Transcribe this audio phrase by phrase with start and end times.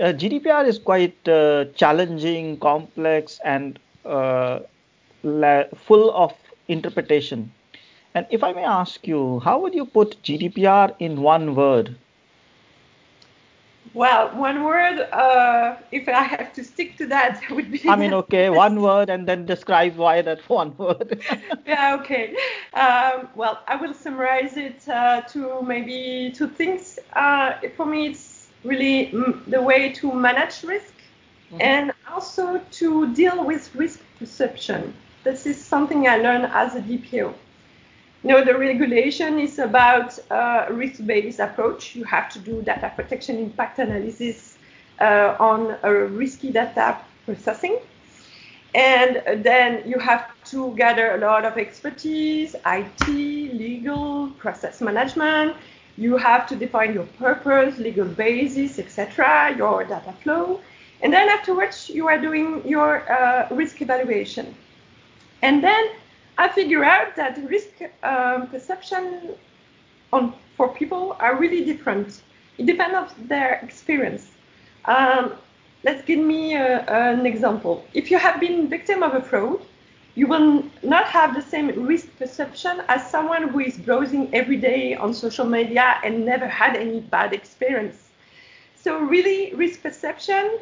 [0.00, 4.60] uh, GDPR is quite uh, challenging, complex, and uh,
[5.22, 6.32] la- full of
[6.68, 7.52] interpretation.
[8.14, 11.96] And if I may ask you, how would you put GDPR in one word?
[13.94, 17.80] Well, one word, uh, if I have to stick to that, would be.
[17.88, 21.22] I mean, okay, one word and then describe why that one word.
[21.66, 22.36] yeah, okay.
[22.74, 26.98] Um, well, I will summarize it uh, to maybe two things.
[27.14, 28.35] Uh, for me, it's
[28.66, 29.12] really
[29.46, 30.94] the way to manage risk
[31.50, 31.60] mm-hmm.
[31.60, 34.94] and also to deal with risk perception.
[35.24, 37.34] This is something I learned as a DPO.
[38.22, 41.94] You know, the regulation is about a risk-based approach.
[41.94, 44.58] You have to do data protection impact analysis
[45.00, 47.78] uh, on a risky data processing.
[48.74, 55.56] And then you have to gather a lot of expertise, IT, legal, process management.
[55.96, 60.60] You have to define your purpose, legal basis, etc., your data flow.
[61.02, 64.54] And then afterwards, you are doing your uh, risk evaluation.
[65.42, 65.90] And then
[66.38, 67.68] I figure out that risk
[68.02, 69.34] um, perception
[70.12, 72.22] on for people are really different.
[72.58, 74.30] It depends on their experience.
[74.86, 75.34] Um,
[75.84, 77.84] let's give me a, an example.
[77.92, 79.60] If you have been victim of a fraud,
[80.16, 84.94] you will not have the same risk perception as someone who is browsing every day
[84.94, 88.08] on social media and never had any bad experience.
[88.74, 90.58] So really, risk perception,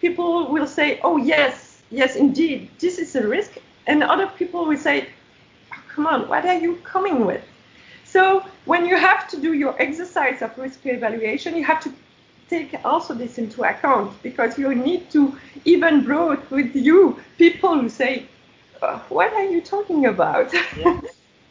[0.00, 3.52] people will say, oh yes, yes indeed, this is a risk,
[3.86, 5.08] and other people will say,
[5.72, 7.42] oh, come on, what are you coming with?
[8.04, 11.92] So when you have to do your exercise of risk evaluation, you have to
[12.50, 17.88] take also this into account because you need to even brought with you people who
[17.88, 18.26] say,
[19.08, 20.52] what are you talking about?
[20.76, 21.00] Yeah.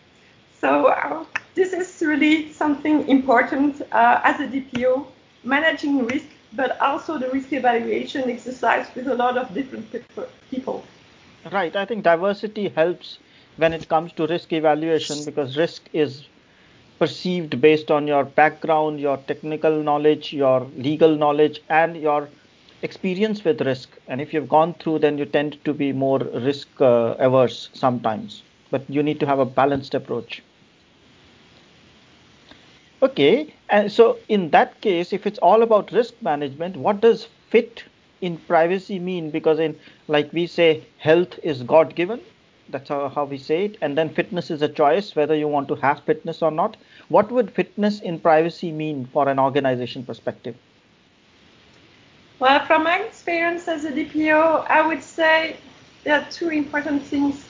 [0.61, 1.25] so uh,
[1.55, 5.07] this is really something important uh, as a DPO,
[5.43, 9.85] managing risk, but also the risk evaluation exercise with a lot of different
[10.49, 10.83] people.
[11.51, 11.75] Right.
[11.75, 13.19] I think diversity helps
[13.57, 16.27] when it comes to risk evaluation because risk is
[16.99, 22.29] perceived based on your background, your technical knowledge, your legal knowledge, and your
[22.81, 23.89] experience with risk.
[24.07, 28.43] And if you've gone through, then you tend to be more risk uh, averse sometimes.
[28.71, 30.43] But you need to have a balanced approach.
[33.01, 37.83] Okay, and so in that case, if it's all about risk management, what does fit
[38.21, 39.29] in privacy mean?
[39.29, 39.77] Because in
[40.07, 42.19] like we say, health is God given,
[42.69, 45.67] that's how, how we say it and then fitness is a choice whether you want
[45.67, 46.75] to have fitness or not
[47.07, 50.55] what would fitness in privacy mean for an organization perspective
[52.39, 55.57] well from my experience as a dpo i would say
[56.03, 57.45] there are two important things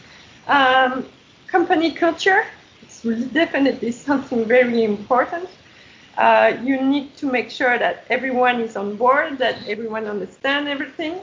[0.48, 1.06] um,
[1.48, 2.44] company culture
[2.82, 3.02] it's
[3.34, 5.50] definitely something very important
[6.18, 11.20] uh, you need to make sure that everyone is on board that everyone understands everything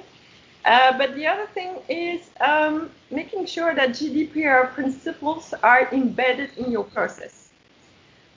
[0.64, 6.70] uh, but the other thing is um, making sure that GDPR principles are embedded in
[6.70, 7.50] your process.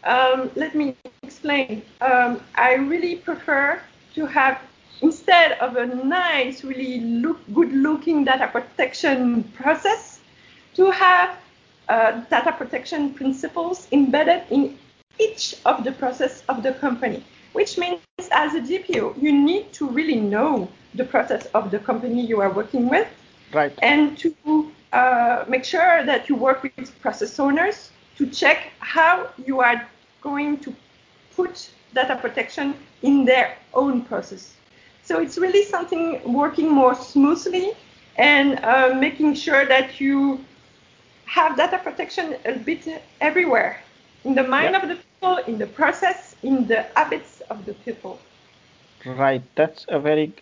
[0.03, 1.81] Um, let me explain.
[2.01, 3.81] Um, I really prefer
[4.15, 4.59] to have,
[5.01, 10.19] instead of a nice, really look, good-looking data protection process,
[10.75, 11.37] to have
[11.89, 14.77] uh, data protection principles embedded in
[15.19, 19.87] each of the process of the company, which means as a DPO, you need to
[19.87, 23.07] really know the process of the company you are working with.
[23.53, 23.73] Right.
[23.81, 29.61] And to uh, make sure that you work with process owners to check how you
[29.61, 29.87] are
[30.21, 30.75] going to
[31.35, 34.56] put data protection in their own process.
[35.07, 37.71] So it's really something working more smoothly
[38.17, 40.43] and uh, making sure that you
[41.23, 43.79] have data protection a bit everywhere
[44.25, 48.19] in the mind of the people, in the process, in the habits of the people.
[49.05, 49.43] Right.
[49.55, 50.33] That's a very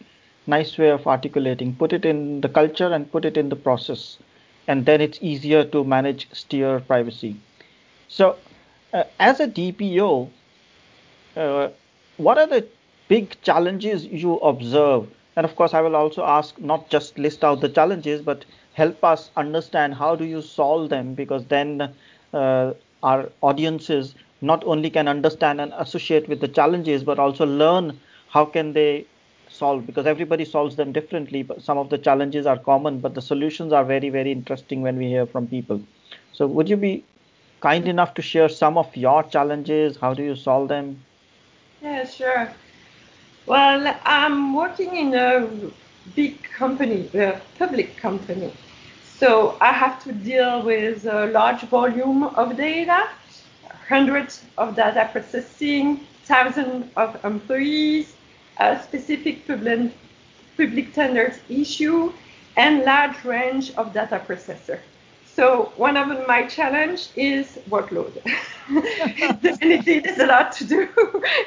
[0.47, 1.75] nice way of articulating.
[1.75, 4.17] Put it in the culture and put it in the process,
[4.67, 7.35] and then it's easier to manage steer privacy.
[8.07, 8.37] So,
[8.91, 10.27] uh, as a DPO,
[11.37, 11.69] uh,
[12.17, 12.67] what are the
[13.07, 15.07] big challenges you observe?
[15.35, 19.03] And of course, I will also ask not just list out the challenges, but help
[19.03, 21.93] us understand how do you solve them because then
[22.33, 22.73] uh,
[23.03, 27.99] our audiences not only can understand and associate with the challenges, but also learn
[28.29, 29.05] how can they
[29.49, 33.21] solve because everybody solves them differently but some of the challenges are common but the
[33.21, 35.81] solutions are very very interesting when we hear from people.
[36.33, 37.03] So would you be
[37.61, 39.97] kind enough to share some of your challenges?
[39.97, 41.01] How do you solve them?
[41.81, 42.49] Yeah sure
[43.45, 45.49] well i'm working in a
[46.15, 48.51] big company a public company
[49.17, 53.07] so i have to deal with a large volume of data
[53.87, 58.15] hundreds of data processing thousands of employees
[58.57, 59.91] uh, specific public,
[60.57, 62.11] public tenders issue,
[62.57, 64.79] and large range of data processor.
[65.35, 68.13] So one of my challenge is workload.
[69.41, 70.87] Definitely, there's a lot to do.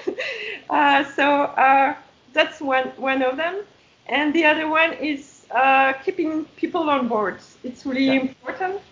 [0.70, 1.24] uh, so
[1.66, 1.94] uh,
[2.34, 3.62] that's one one of them,
[4.06, 7.38] and the other one is uh, keeping people on board.
[7.64, 8.28] It's really yeah.
[8.28, 8.82] important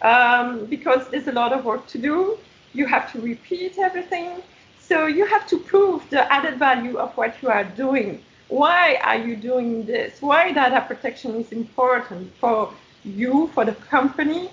[0.00, 2.38] um, because there's a lot of work to do.
[2.72, 4.42] You have to repeat everything.
[4.80, 8.22] So you have to prove the added value of what you are doing.
[8.48, 10.22] Why are you doing this?
[10.22, 12.72] Why data protection is important for
[13.06, 14.50] you, for the company.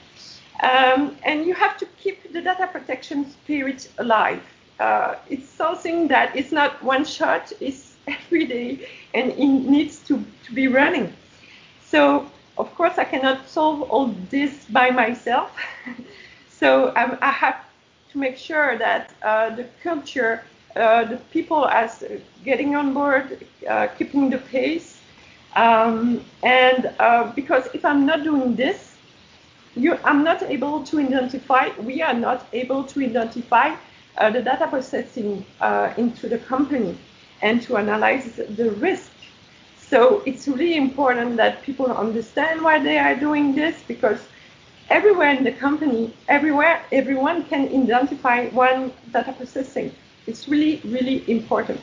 [0.61, 4.41] Um, and you have to keep the data protection spirit alive.
[4.79, 10.23] Uh, it's something that is not one shot, it's every day and it needs to,
[10.45, 11.13] to be running.
[11.85, 15.51] So, of course, I cannot solve all this by myself.
[16.49, 17.57] so, um, I have
[18.11, 20.43] to make sure that uh, the culture,
[20.75, 22.03] uh, the people as
[22.43, 24.92] getting on board, uh, keeping the pace,
[25.55, 28.95] um, and uh, because if I'm not doing this,
[29.75, 33.75] you, I'm not able to identify, we are not able to identify
[34.17, 36.97] uh, the data processing uh, into the company
[37.41, 39.11] and to analyze the risk.
[39.77, 44.19] So it's really important that people understand why they are doing this because
[44.89, 49.93] everywhere in the company, everywhere, everyone can identify one data processing.
[50.25, 51.81] It's really, really important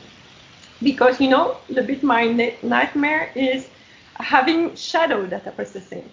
[0.83, 2.25] because you know the bit my
[2.61, 3.67] nightmare is
[4.15, 6.09] having shadow data processing.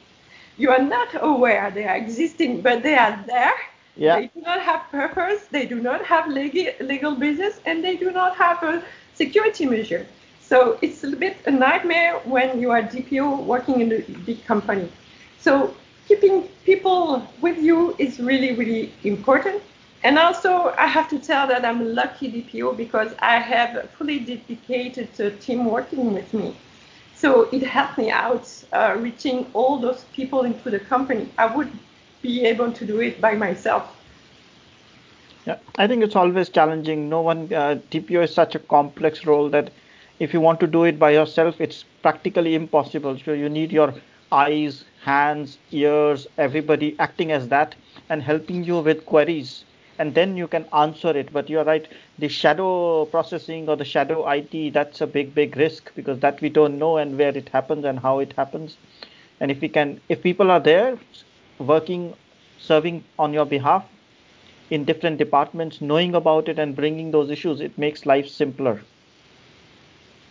[0.56, 3.55] You are not aware they are existing, but they are there.
[3.97, 4.20] Yeah.
[4.20, 5.47] They do not have purpose.
[5.50, 8.82] They do not have legal, legal basis, and they do not have a
[9.15, 10.06] security measure.
[10.41, 14.88] So it's a bit a nightmare when you are DPO working in a big company.
[15.38, 15.75] So
[16.06, 19.62] keeping people with you is really, really important.
[20.04, 24.20] And also, I have to tell that I'm lucky DPO because I have a fully
[24.20, 26.56] dedicated team working with me.
[27.16, 31.28] So it helped me out uh, reaching all those people into the company.
[31.36, 31.72] I would
[32.22, 33.92] be able to do it by myself.
[35.46, 37.08] Yeah, I think it's always challenging.
[37.08, 39.72] No one uh, DPO is such a complex role that
[40.20, 43.18] if you want to do it by yourself, it's practically impossible.
[43.24, 43.94] So you need your
[44.30, 47.74] eyes, hands, ears, everybody acting as that
[48.08, 49.64] and helping you with queries
[49.98, 51.32] and then you can answer it.
[51.32, 51.86] But you're right,
[52.18, 56.48] the shadow processing or the shadow IT, that's a big, big risk because that we
[56.48, 58.76] don't know and where it happens and how it happens.
[59.40, 60.98] And if we can, if people are there
[61.58, 62.14] working,
[62.58, 63.84] serving on your behalf
[64.70, 68.80] in different departments, knowing about it and bringing those issues, it makes life simpler.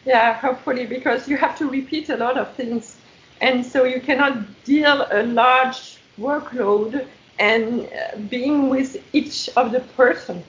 [0.05, 2.97] Yeah, hopefully, because you have to repeat a lot of things.
[3.41, 7.05] And so you cannot deal a large workload
[7.39, 10.43] and uh, being with each of the person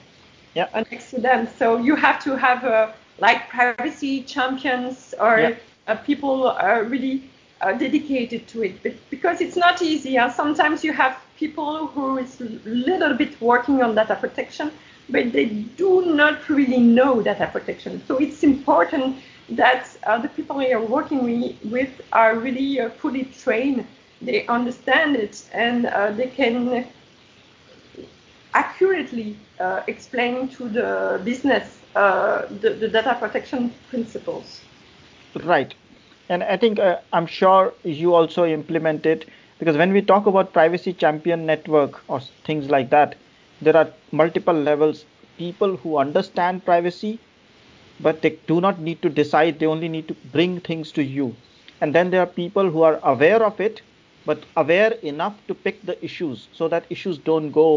[0.91, 1.47] next to them.
[1.57, 5.55] So you have to have uh, like privacy champions or
[5.87, 7.23] uh, people are really
[7.61, 8.81] uh, dedicated to it.
[8.83, 10.17] But because it's not easy.
[10.17, 14.71] Uh, sometimes you have people who is a little bit working on data protection,
[15.09, 18.01] but they do not really know data protection.
[18.07, 19.17] So it's important
[19.49, 23.85] that uh, the people you're working with are really fully trained
[24.21, 26.85] they understand it and uh, they can
[28.53, 34.61] accurately uh, explain to the business uh, the, the, data protection principles.
[35.43, 35.73] Right.
[36.29, 40.53] And I think uh, I'm sure you also implement it because when we talk about
[40.53, 43.15] privacy champion network or things like that,
[43.61, 45.05] there are multiple levels.
[45.37, 47.19] People who understand privacy,
[47.99, 51.35] but they do not need to decide, they only need to bring things to you.
[51.81, 53.81] And then there are people who are aware of it
[54.29, 57.69] but aware enough to pick the issues so that issues don't go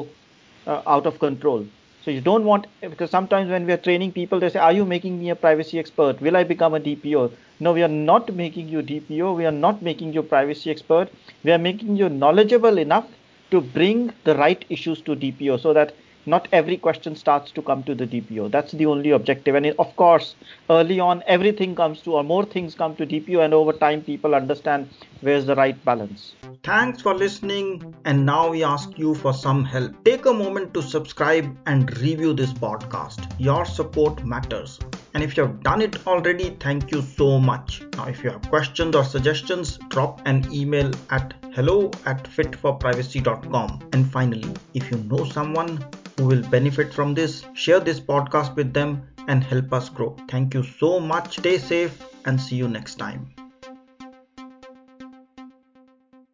[0.67, 1.67] uh, out of control.
[2.05, 4.85] So you don't want because sometimes when we are training people, they say, "Are you
[4.93, 6.21] making me a privacy expert?
[6.29, 7.31] Will I become a DPO?"
[7.67, 9.33] No, we are not making you DPO.
[9.41, 11.13] We are not making you privacy expert.
[11.45, 13.07] We are making you knowledgeable enough
[13.53, 15.95] to bring the right issues to DPO so that
[16.27, 18.51] not every question starts to come to the DPO.
[18.51, 19.55] That's the only objective.
[19.55, 20.35] And of course,
[20.71, 24.35] early on, everything comes to, or more things come to DPO, and over time, people
[24.35, 24.89] understand
[25.21, 26.35] where's the right balance.
[26.63, 27.95] Thanks for listening.
[28.05, 29.93] And now we ask you for some help.
[30.05, 33.33] Take a moment to subscribe and review this podcast.
[33.39, 34.79] Your support matters.
[35.15, 37.83] And if you have done it already, thank you so much.
[37.97, 43.91] Now, if you have questions or suggestions, drop an email at hello at fitforprivacy.com.
[43.93, 45.85] And finally, if you know someone
[46.17, 50.17] who will benefit from this, share this podcast with them and help us grow.
[50.29, 51.39] Thank you so much.
[51.39, 53.42] Stay safe and see you next time.